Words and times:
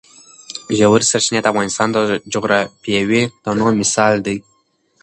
ژورې 0.77 1.05
سرچینې 1.11 1.39
د 1.41 1.47
افغانستان 1.53 1.87
د 1.91 1.97
جغرافیوي 2.33 3.23
تنوع 3.43 3.71
مثال 3.81 4.13
دی. 4.25 4.37